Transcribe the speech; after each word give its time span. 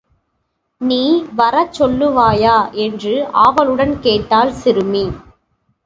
நீ 0.81 0.99
வரச் 1.35 1.73
சொல்லுவாயா? 1.79 2.55
என்று 2.79 3.13
ஆவலுடன் 3.45 3.99
கேட்டாள் 3.99 4.53
சிறுமி. 4.53 5.05